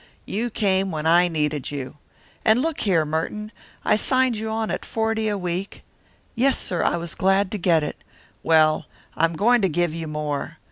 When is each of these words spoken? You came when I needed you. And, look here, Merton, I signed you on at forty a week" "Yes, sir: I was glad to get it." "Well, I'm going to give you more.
You 0.25 0.49
came 0.49 0.89
when 0.89 1.05
I 1.05 1.27
needed 1.27 1.69
you. 1.69 1.97
And, 2.43 2.59
look 2.63 2.79
here, 2.79 3.05
Merton, 3.05 3.51
I 3.85 3.97
signed 3.97 4.35
you 4.35 4.49
on 4.49 4.71
at 4.71 4.83
forty 4.83 5.27
a 5.29 5.37
week" 5.37 5.83
"Yes, 6.35 6.57
sir: 6.57 6.81
I 6.83 6.97
was 6.97 7.13
glad 7.13 7.51
to 7.51 7.59
get 7.59 7.83
it." 7.83 8.03
"Well, 8.41 8.87
I'm 9.15 9.33
going 9.33 9.61
to 9.61 9.69
give 9.69 9.93
you 9.93 10.07
more. 10.07 10.57